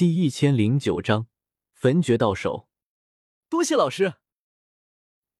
[0.00, 1.26] 第一千零九章
[1.74, 2.70] 焚诀到手。
[3.50, 4.14] 多谢老师。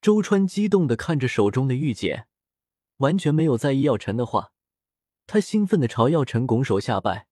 [0.03, 2.29] 周川激动的看着手中的玉简，
[2.99, 4.53] 完全没有在意药尘的话。
[5.27, 7.27] 他兴奋的朝药尘拱手下拜，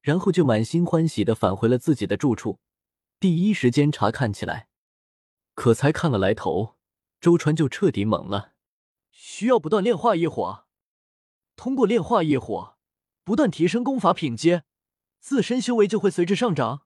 [0.00, 2.60] 然后就满心欢喜的返回了自己的住处，
[3.20, 4.68] 第一时间查看起来。
[5.52, 6.76] 可才看了来头，
[7.20, 8.54] 周川就彻底懵了。
[9.10, 10.64] 需要不断炼化异火，
[11.56, 12.78] 通过炼化异火，
[13.22, 14.64] 不断提升功法品阶，
[15.24, 16.82] 自身修为就会随之上涨。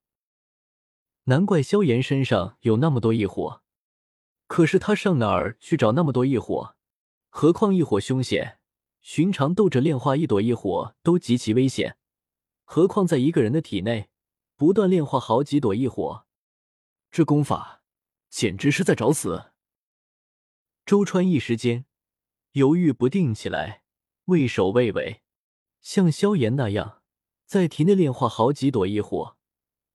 [1.24, 3.64] 难怪萧炎身上有那么多异火。
[4.46, 6.76] 可是他上哪儿去找那么多异火？
[7.30, 8.60] 何况异火凶险，
[9.00, 11.98] 寻常斗者炼化一朵异火都极其危险，
[12.62, 14.08] 何况在一个人的体内
[14.54, 16.24] 不断炼化好几朵异火，
[17.10, 17.82] 这功法
[18.28, 19.50] 简直是在找死！
[20.86, 21.86] 周川一时间
[22.52, 23.82] 犹豫不定起来，
[24.26, 25.22] 畏首畏尾。
[25.80, 26.97] 像萧炎那样
[27.48, 29.38] 在体内炼化好几朵异火，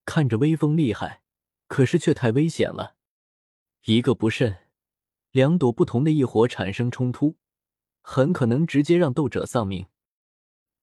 [0.05, 1.21] 看着威风厉害，
[1.67, 2.95] 可是却太危险了。
[3.83, 4.69] 一个不慎，
[5.29, 7.37] 两朵不同的异火产生冲突，
[8.01, 9.85] 很可能直接让斗者丧命。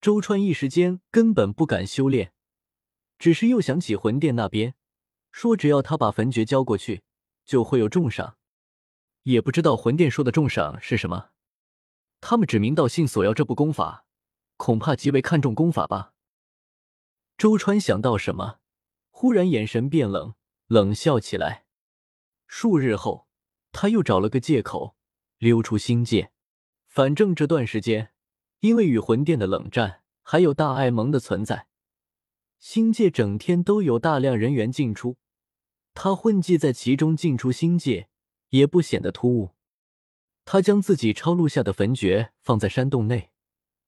[0.00, 2.32] 周川一时间根本不敢修炼，
[3.18, 4.76] 只是又想起魂殿那边
[5.32, 7.02] 说，只要他把焚诀交过去，
[7.44, 8.36] 就会有重赏。
[9.24, 11.30] 也不知道魂殿说的重赏是什么，
[12.20, 14.06] 他们指名道姓索要这部功法，
[14.56, 16.14] 恐怕极为看重功法吧。
[17.40, 18.58] 周川想到什么，
[19.08, 20.34] 忽然眼神变冷，
[20.66, 21.64] 冷笑起来。
[22.46, 23.28] 数日后，
[23.72, 24.94] 他又找了个借口
[25.38, 26.32] 溜出星界。
[26.86, 28.12] 反正这段时间，
[28.58, 31.68] 因为与魂殿的冷战，还有大爱盟的存在，
[32.58, 35.16] 星界整天都有大量人员进出。
[35.94, 38.10] 他混迹在其中，进出星界
[38.50, 39.54] 也不显得突兀。
[40.44, 43.30] 他将自己抄录下的焚诀放在山洞内，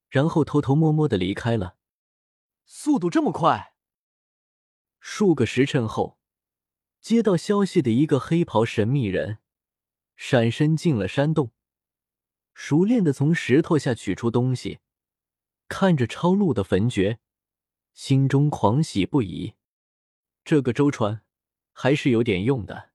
[0.09, 1.77] 然后偷偷摸摸的离开了。
[2.75, 3.75] 速度这么快！
[4.99, 6.19] 数个时辰后。
[7.03, 9.41] 接到消息的一个黑袍神秘人
[10.17, 11.53] 闪身进了山洞，
[12.55, 14.79] 熟练的从石头下取出东西，
[15.69, 17.19] 看着抄录的焚诀，
[17.93, 19.53] 心中狂喜不已。
[20.43, 21.23] 这个周传
[21.75, 22.93] 还是有点用的。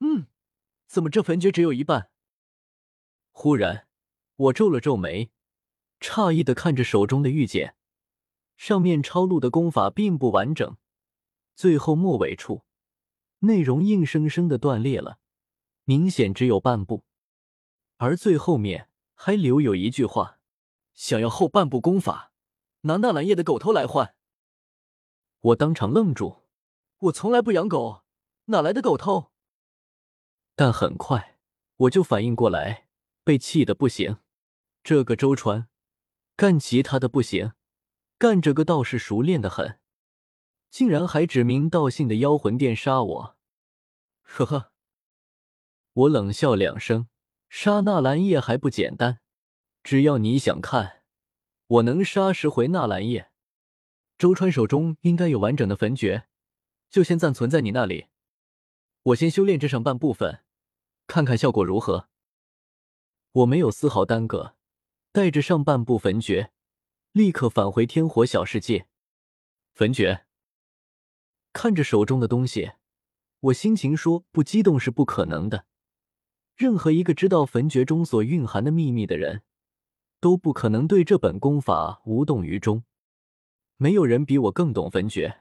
[0.00, 0.28] 嗯，
[0.86, 2.10] 怎么这焚诀只有一半？
[3.30, 3.88] 忽然，
[4.36, 5.30] 我皱了皱眉，
[6.00, 7.76] 诧异的看着手中的玉简，
[8.56, 10.76] 上面抄录的功法并不完整，
[11.54, 12.64] 最后末尾处。
[13.40, 15.18] 内容硬生生的断裂了，
[15.84, 17.04] 明显只有半部，
[17.98, 20.40] 而最后面还留有一句话
[20.94, 22.32] ：“想要后半部功法，
[22.80, 24.14] 拿纳兰叶的狗头来换。”
[25.40, 26.44] 我当场愣住，
[26.98, 28.04] 我从来不养狗，
[28.46, 29.32] 哪来的狗头？
[30.54, 31.38] 但很快
[31.76, 32.88] 我就反应过来，
[33.22, 34.18] 被气的不行。
[34.82, 35.68] 这个周传
[36.36, 37.52] 干其他的不行，
[38.18, 39.78] 干这个倒是熟练的很。
[40.68, 43.36] 竟然还指名道姓的妖魂殿杀我，
[44.22, 44.72] 呵呵，
[45.92, 47.08] 我冷笑两声，
[47.48, 49.20] 杀纳兰叶还不简单？
[49.82, 51.02] 只要你想看，
[51.66, 53.30] 我能杀十回纳兰叶。
[54.18, 56.26] 周川手中应该有完整的焚诀，
[56.90, 58.08] 就先暂存在你那里，
[59.04, 60.40] 我先修炼这上半部分，
[61.06, 62.08] 看看效果如何。
[63.32, 64.56] 我没有丝毫耽搁，
[65.12, 66.50] 带着上半部焚诀，
[67.16, 68.88] 立刻返回天火小世界。
[69.72, 70.26] 焚诀。
[71.54, 72.72] 看着手中的东西，
[73.40, 75.64] 我心情说不激动是不可能的。
[76.56, 79.40] 任何一个知道焚诀中所蕴含的秘密的人，
[80.20, 82.84] 都不可能对这本功法无动于衷。
[83.78, 85.40] 没有人比我更懂焚诀，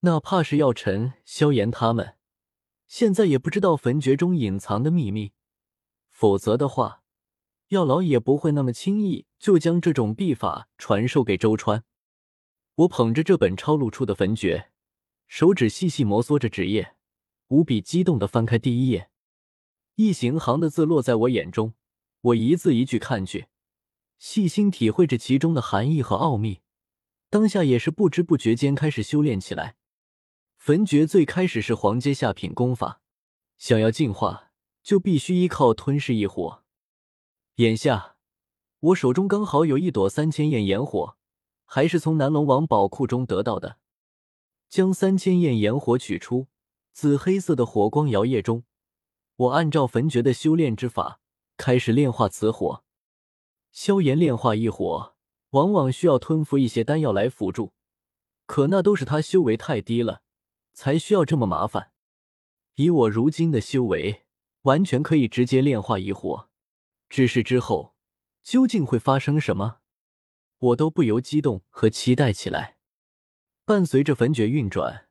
[0.00, 2.18] 哪怕是药尘、萧炎他们，
[2.86, 5.32] 现在也不知道焚诀中隐藏的秘密。
[6.10, 7.02] 否则的话，
[7.68, 11.84] 药老也不会那么轻易就将这种秘法传授给周川。
[12.76, 14.70] 我捧着这本抄录出的焚诀。
[15.26, 16.96] 手指细细摩挲着纸页，
[17.48, 19.10] 无比激动的翻开第一页，
[19.96, 21.74] 一行行的字落在我眼中，
[22.22, 23.48] 我一字一句看去，
[24.18, 26.62] 细心体会着其中的含义和奥秘。
[27.28, 29.76] 当下也是不知不觉间开始修炼起来。
[30.56, 33.02] 焚诀最开始是黄阶下品功法，
[33.58, 34.52] 想要进化
[34.82, 36.64] 就必须依靠吞噬异火。
[37.56, 38.13] 眼下
[38.84, 41.16] 我手中刚好有一朵三千焰炎火，
[41.64, 43.78] 还是从南龙王宝库中得到的。
[44.68, 46.48] 将三千焰炎火取出，
[46.92, 48.64] 紫黑色的火光摇曳中，
[49.36, 51.20] 我按照焚诀的修炼之法
[51.56, 52.84] 开始炼化此火。
[53.72, 55.14] 萧炎炼化一火，
[55.50, 57.72] 往往需要吞服一些丹药来辅助，
[58.44, 60.20] 可那都是他修为太低了，
[60.74, 61.92] 才需要这么麻烦。
[62.74, 64.24] 以我如今的修为，
[64.62, 66.50] 完全可以直接炼化一火。
[67.08, 67.93] 只是之后
[68.44, 69.78] 究竟会发生什么，
[70.58, 72.76] 我都不由激动和期待起来。
[73.64, 75.08] 伴随着焚诀运转，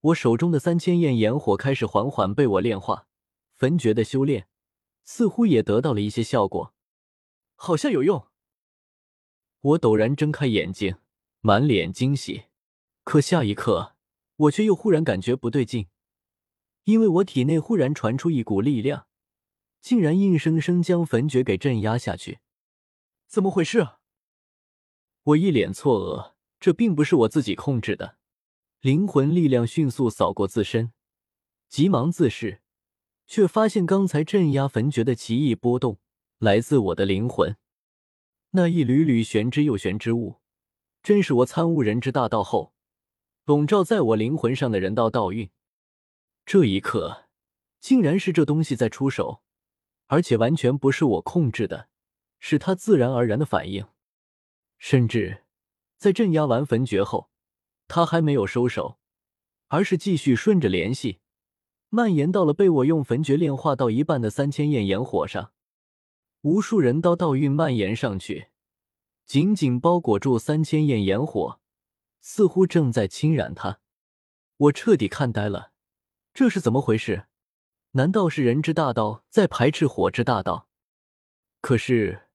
[0.00, 3.06] 我手中的三千焰炎火开始缓缓被我炼化。
[3.54, 4.48] 焚诀的修炼
[5.04, 6.74] 似乎也得到了一些效果，
[7.54, 8.28] 好像有用。
[9.60, 10.96] 我陡然睁开眼睛，
[11.40, 12.44] 满脸惊喜。
[13.04, 13.94] 可下一刻，
[14.36, 15.88] 我却又忽然感觉不对劲，
[16.84, 19.06] 因为我体内忽然传出一股力量，
[19.82, 22.38] 竟然硬生生将焚诀给镇压下去。
[23.30, 23.86] 怎么回事？
[25.22, 28.16] 我一脸错愕，这并不是我自己控制的。
[28.80, 30.92] 灵魂力量迅速扫过自身，
[31.68, 32.60] 急忙自视。
[33.28, 36.00] 却发现刚才镇压焚诀的奇异波动
[36.38, 37.56] 来自我的灵魂，
[38.50, 40.40] 那一缕缕玄之又玄之物，
[41.00, 42.74] 真是我参悟人之大道后
[43.44, 45.48] 笼罩在我灵魂上的人道道运。
[46.44, 47.28] 这一刻，
[47.78, 49.44] 竟然是这东西在出手，
[50.08, 51.89] 而且完全不是我控制的，
[52.40, 53.86] 是他自然而然的反应。
[54.78, 55.44] 甚至
[55.96, 57.30] 在镇压完焚诀后，
[57.86, 58.98] 他还没有收手，
[59.68, 61.20] 而是继续顺着联系。
[61.90, 65.52] 蔓延到了被我用焚诀炼化到一半的三千焰炎火上，
[66.42, 68.50] 无数人道道运蔓延上去，
[69.26, 71.60] 紧紧包裹住三千焰炎火，
[72.20, 73.80] 似乎正在侵染它。
[74.56, 75.72] 我彻底看呆了，
[76.32, 77.26] 这是怎么回事？
[77.92, 80.68] 难道是人之大道在排斥火之大道？
[81.60, 82.28] 可是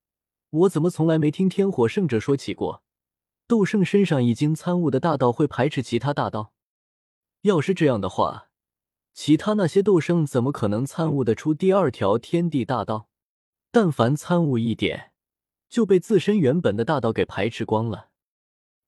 [0.55, 2.81] 我怎么从来没听天火圣者说起过，
[3.45, 6.53] 斗圣身上已经参悟的大道会排斥其他大道？
[7.41, 8.49] 要是这样的话。
[9.13, 13.09] 其他那些斗圣怎么可能参悟得出第二条天地大道？
[13.71, 15.11] 但凡参悟一点，
[15.69, 18.09] 就被自身原本的大道给排斥光了。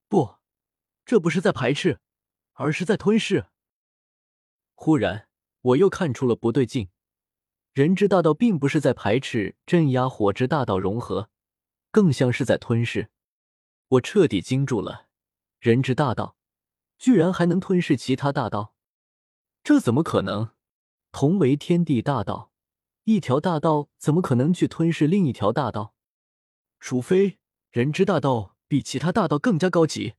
[0.08, 0.36] 不，
[1.06, 2.00] 这不是在排斥，
[2.54, 3.48] 而是在吞噬。
[4.74, 5.28] 忽然，
[5.62, 6.90] 我又看出了不对劲。
[7.74, 11.30] 人之大道并不是在排斥、镇压火之大道融合，
[11.98, 13.10] 更像是在吞噬。
[13.88, 15.08] 我彻底惊住了，
[15.60, 16.38] 人之大道
[17.00, 18.76] 居然还能吞噬其他大道！
[19.64, 20.52] 这怎么可能？
[21.12, 22.52] 同为天地大道，
[23.06, 25.96] 一条大道怎么可能去吞噬另一条大道？
[26.80, 27.40] 除非
[27.72, 30.14] 人之大道比其他大道更加高级，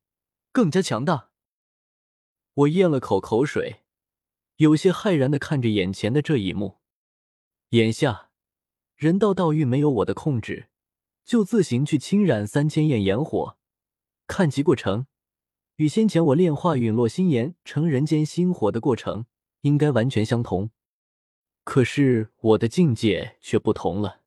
[0.50, 1.30] 更加强大。
[2.54, 3.84] 我咽了口口水，
[4.56, 6.80] 有些骇然的看着眼前的这一幕。
[7.68, 8.32] 眼下，
[8.96, 10.70] 人道道域没有我的控制，
[11.28, 13.58] 就自行去侵染三千焰炎火，
[14.26, 15.06] 看其过程，
[15.76, 19.26] 与先前我炼化陨落心炎成人间星火的过程。
[19.60, 20.70] 应该完全相同，
[21.64, 24.22] 可是我的境界却不同了。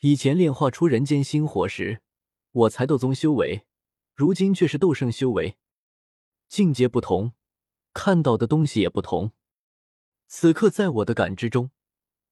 [0.00, 2.02] 以前炼化出人间星火时，
[2.52, 3.64] 我才斗宗修为，
[4.14, 5.56] 如今却是斗圣修为，
[6.46, 7.32] 境界不同，
[7.92, 9.32] 看到的东西也不同。
[10.28, 11.72] 此刻在我的感知中，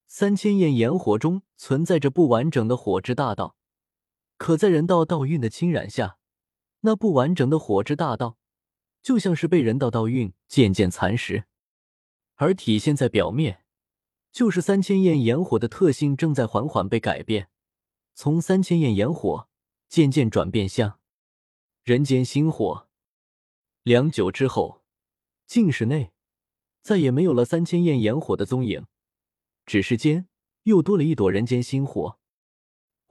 [0.06, 3.56] 三千焰炎火中存在着不完整的火之大道，
[4.42, 6.18] 可在人道道运的侵染下，
[6.80, 8.38] 那不完整的火之大道，
[9.00, 11.44] 就像是被人道道运渐渐蚕食。
[12.34, 13.62] 而体现在表面，
[14.32, 17.50] 就是三千焰炎火的特性正在缓缓被改变，
[18.14, 19.48] 从三千焰炎火
[19.88, 20.98] 渐渐转变向
[21.84, 22.88] 人间星火。
[23.84, 24.82] 良久之后，
[25.46, 26.10] 镜室内
[26.80, 28.86] 再也没有了三千焰炎火的踪影，
[29.64, 30.28] 只是间
[30.64, 32.18] 又多了一朵人间星火。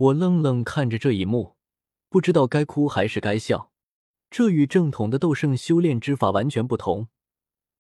[0.02, 1.58] 我愣愣看着这一幕，
[2.10, 3.72] 不知道该哭还是该笑。
[4.32, 7.10] 这与正统的斗圣修炼之法完全不同。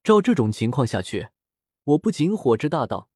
[0.03, 1.29] 照这种情况下去。
[1.83, 3.09] 我不仅火之大道，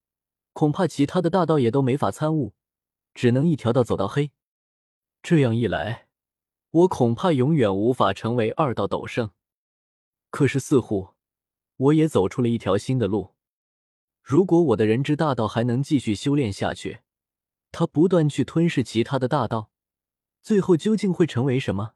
[0.54, 2.56] 恐怕其他的大道也都没法参悟，
[3.14, 4.32] 只能一条道走到黑。
[5.22, 6.08] 这样一来，
[6.72, 9.30] 我恐怕永远无法成为二道斗圣。
[10.32, 11.10] 可是似乎
[11.78, 13.36] 我也走出了一条新的路。
[14.24, 17.02] 如果我的人之大道还能继续修炼下去，
[17.78, 19.70] 他不断去吞噬其他的大道，
[20.42, 21.95] 最后究竟会成为什么？